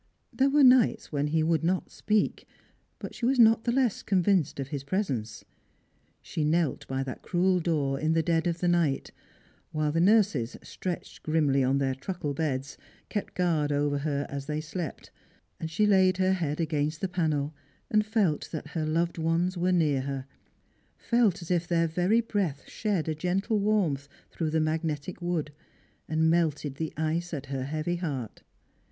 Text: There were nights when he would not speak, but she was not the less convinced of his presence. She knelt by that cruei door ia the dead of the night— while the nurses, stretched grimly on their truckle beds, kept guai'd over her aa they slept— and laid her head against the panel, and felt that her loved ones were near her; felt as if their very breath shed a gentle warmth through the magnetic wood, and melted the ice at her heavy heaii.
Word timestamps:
There 0.33 0.49
were 0.49 0.63
nights 0.63 1.11
when 1.11 1.27
he 1.27 1.43
would 1.43 1.63
not 1.63 1.91
speak, 1.91 2.47
but 2.97 3.13
she 3.13 3.27
was 3.27 3.37
not 3.37 3.65
the 3.65 3.71
less 3.71 4.01
convinced 4.01 4.59
of 4.59 4.69
his 4.69 4.83
presence. 4.83 5.45
She 6.23 6.43
knelt 6.43 6.87
by 6.87 7.03
that 7.03 7.21
cruei 7.21 7.61
door 7.61 8.01
ia 8.01 8.09
the 8.09 8.23
dead 8.23 8.47
of 8.47 8.61
the 8.61 8.67
night— 8.67 9.11
while 9.71 9.91
the 9.91 10.01
nurses, 10.01 10.57
stretched 10.63 11.21
grimly 11.21 11.63
on 11.63 11.77
their 11.77 11.93
truckle 11.93 12.33
beds, 12.33 12.79
kept 13.09 13.35
guai'd 13.35 13.71
over 13.71 13.99
her 13.99 14.25
aa 14.27 14.39
they 14.39 14.59
slept— 14.59 15.11
and 15.59 15.69
laid 15.81 16.17
her 16.17 16.33
head 16.33 16.59
against 16.59 16.99
the 17.01 17.07
panel, 17.07 17.53
and 17.91 18.03
felt 18.03 18.49
that 18.51 18.69
her 18.69 18.87
loved 18.87 19.19
ones 19.19 19.55
were 19.55 19.71
near 19.71 20.01
her; 20.01 20.25
felt 20.97 21.43
as 21.43 21.51
if 21.51 21.67
their 21.67 21.85
very 21.85 22.21
breath 22.21 22.67
shed 22.67 23.07
a 23.07 23.13
gentle 23.13 23.59
warmth 23.59 24.07
through 24.31 24.49
the 24.49 24.59
magnetic 24.59 25.21
wood, 25.21 25.53
and 26.09 26.31
melted 26.31 26.77
the 26.77 26.91
ice 26.97 27.35
at 27.35 27.45
her 27.53 27.65
heavy 27.65 27.97
heaii. 27.99 28.39